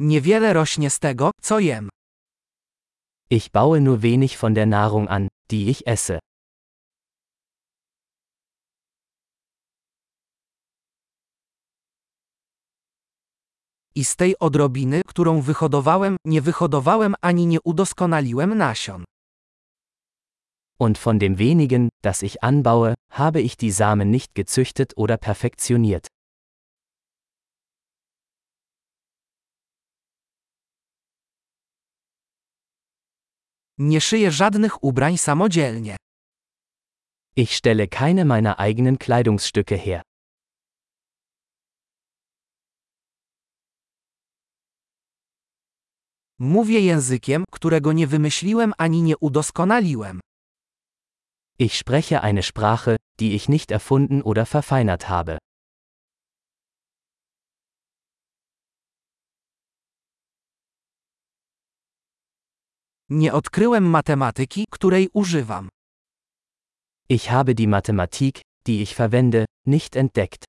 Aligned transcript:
Niewiele 0.00 0.52
rośnie 0.52 0.90
z 0.90 0.98
tego, 0.98 1.30
co 1.42 1.58
jem. 1.58 1.88
Ich 3.30 3.50
baue 3.50 3.80
nur 3.80 3.98
wenig 4.00 4.38
von 4.38 4.54
der 4.54 4.66
Nahrung 4.66 5.08
an, 5.08 5.28
die 5.50 5.70
ich 5.70 5.82
esse. 5.86 6.18
I 13.94 14.04
z 14.04 14.16
tej 14.16 14.38
odrobiny, 14.38 15.02
którą 15.06 15.40
wyhodowałem, 15.40 16.16
nie 16.24 16.42
wyhodowałem 16.42 17.14
ani 17.20 17.46
nie 17.46 17.60
udoskonaliłem 17.60 18.58
nasion. 18.58 19.04
Und 20.80 20.98
von 20.98 21.18
dem 21.18 21.36
wenigen, 21.36 21.88
das 22.02 22.22
ich 22.22 22.44
anbaue, 22.44 22.94
habe 23.10 23.40
ich 23.40 23.56
die 23.56 23.72
Samen 23.72 24.10
nicht 24.10 24.34
gezüchtet 24.34 24.92
oder 24.96 25.16
perfektioniert. 25.18 26.06
Nie 33.78 34.00
szyję 34.00 34.30
żadnych 34.30 34.84
ubrań 34.84 35.18
samodzielnie. 35.18 35.96
Ich 37.36 37.54
stelle 37.54 37.86
keine 37.86 38.24
meiner 38.24 38.54
eigenen 38.58 38.96
Kleidungsstücke 38.98 39.78
her. 39.78 40.02
Mówię 46.38 46.80
językiem, 46.80 47.44
którego 47.50 47.92
nie 47.92 48.06
wymyśliłem 48.06 48.72
ani 48.78 49.02
nie 49.02 49.18
udoskonaliłem. 49.18 50.20
Ich 51.58 51.74
spreche 51.74 52.20
eine 52.20 52.42
Sprache, 52.42 52.96
die 53.20 53.34
ich 53.34 53.48
nicht 53.48 53.72
erfunden 53.72 54.22
oder 54.22 54.46
verfeinert 54.46 55.04
habe. 55.08 55.38
Nie 63.10 63.32
odkryłem 63.32 63.84
matematyki, 63.84 64.64
której 64.70 65.08
używam. 65.12 65.68
Ich 67.08 67.28
habe 67.28 67.54
die 67.54 67.68
Mathematik, 67.68 68.40
die 68.66 68.82
ich 68.82 68.94
verwende, 68.94 69.44
nicht 69.66 69.96
entdeckt. 69.96 70.44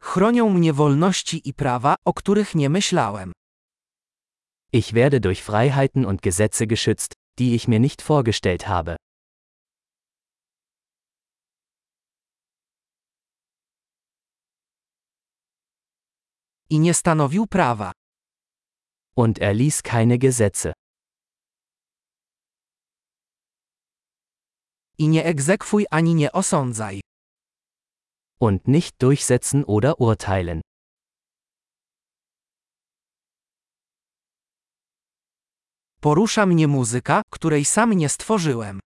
Chronią 0.00 0.50
mnie 0.50 0.72
wolności 0.72 1.48
i 1.48 1.54
prawa, 1.54 1.96
o 2.04 2.12
których 2.14 2.54
nie 2.54 2.70
myślałem. 2.70 3.32
Ich 4.72 4.92
werde 4.92 5.20
durch 5.20 5.42
Freiheiten 5.42 6.06
und 6.06 6.22
Gesetze 6.22 6.66
geschützt, 6.66 7.12
die 7.38 7.54
ich 7.54 7.68
mir 7.68 7.80
nicht 7.80 8.02
vorgestellt 8.02 8.68
habe. 8.68 8.96
I 16.70 16.78
nie 16.78 16.94
stanowił 16.94 17.46
prawa. 17.46 17.92
Und 19.16 19.38
er 19.38 19.54
ließ 19.54 19.82
keine 19.82 20.18
Gesetze. 20.18 20.72
I 24.98 25.08
nie 25.08 25.24
egzekwuj 25.24 25.86
ani 25.90 26.14
nie 26.14 26.32
osądzaj. 26.32 27.00
Und 28.40 28.68
nicht 28.68 28.98
durchsetzen 28.98 29.64
oder 29.64 30.00
urteilen. 30.00 30.60
Porusza 36.00 36.46
mnie 36.46 36.68
muzyka, 36.68 37.22
której 37.30 37.64
sam 37.64 37.92
nie 37.92 38.08
stworzyłem. 38.08 38.80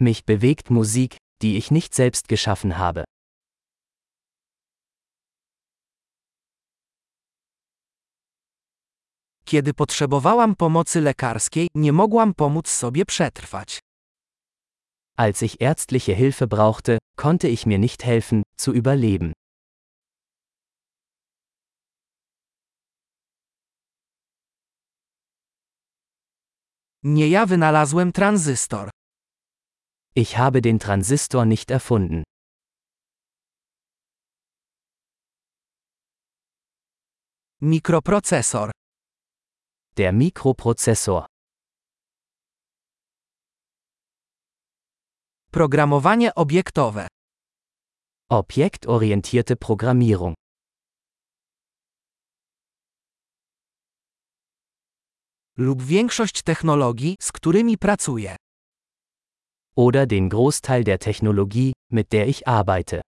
Mich 0.00 0.24
bewegt 0.24 0.70
Musik, 0.70 1.16
die 1.42 1.56
ich 1.56 1.70
nicht 1.70 1.94
selbst 1.94 2.28
geschaffen 2.28 2.78
habe. 2.78 3.04
Kiedy 9.50 9.74
potrzebowałam 9.74 10.56
pomocy 10.56 11.00
lekarskiej, 11.00 11.68
nie 11.74 11.92
mogłam 11.92 12.34
pomóc 12.34 12.68
sobie 12.68 13.04
przetrwać. 13.04 13.80
Als 15.16 15.42
ich 15.42 15.56
ärztliche 15.60 16.14
Hilfe 16.16 16.46
brauchte, 16.46 16.98
konnte 17.16 17.48
ich 17.48 17.66
mir 17.66 17.78
nicht 17.78 18.02
helfen, 18.02 18.42
zu 18.56 18.72
überleben. 18.72 19.32
Nie 27.02 27.28
ja 27.28 27.46
wynalazłem 27.46 28.12
tranzystor. 28.12 28.90
Ich 30.14 30.36
habe 30.38 30.60
den 30.60 30.78
Transistor 30.78 31.46
nicht 31.46 31.70
erfunden. 31.70 32.22
Mikroprocesor. 37.60 38.70
Der 39.98 40.12
Mikroprozessor. 40.12 41.26
Programowanie 45.50 46.34
obiektowe. 46.34 47.06
Objektorientierte 48.30 49.56
Programmierung. 49.56 50.34
Lub 55.56 55.82
większość 55.82 56.42
technologii, 56.42 57.16
z 57.20 57.32
którymi 57.32 57.78
pracuję. 57.78 58.36
Oder 59.76 60.06
den 60.06 60.28
Großteil 60.28 60.84
der 60.84 60.98
Technologie, 60.98 61.72
mit 61.90 62.08
der 62.08 62.28
ich 62.28 62.48
arbeite. 62.48 63.00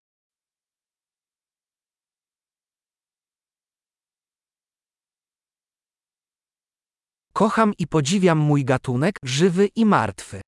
Kocham 7.41 7.73
i 7.79 7.87
podziwiam 7.87 8.39
mój 8.39 8.65
gatunek, 8.65 9.17
żywy 9.23 9.67
i 9.67 9.85
martwy. 9.85 10.41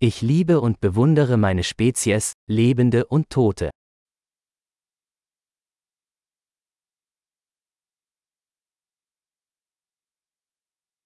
Ich 0.00 0.22
liebe 0.22 0.60
und 0.60 0.78
bewundere 0.78 1.36
meine 1.36 1.62
Spezies, 1.64 2.32
Lebende 2.48 3.06
und 3.06 3.28
Tote. 3.28 3.70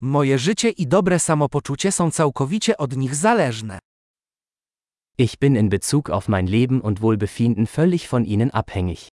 Moje 0.01 0.39
życie 0.39 0.71
i 0.71 0.87
dobre 0.87 1.19
samopoczucie 1.19 1.93
są 1.93 2.11
całkowicie 2.11 2.77
od 2.77 2.97
nich 2.97 3.15
zależne. 3.15 3.79
Ich 5.19 5.39
bin 5.39 5.57
in 5.57 5.69
Bezug 5.69 6.11
auf 6.11 6.29
mein 6.29 6.47
Leben 6.47 6.81
und 6.81 7.01
Wohlbefinden 7.01 7.67
völlig 7.67 8.09
von 8.09 8.25
ihnen 8.25 8.51
abhängig. 8.51 9.14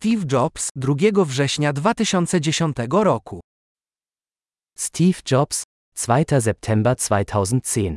Steve 0.00 0.24
Jobs, 0.32 0.68
2 0.76 1.24
września 1.24 1.72
2010 1.72 2.76
roku. 2.90 3.40
Steve 4.76 5.20
Jobs, 5.30 5.62
2. 6.06 6.40
September 6.40 6.96
2010 6.96 7.96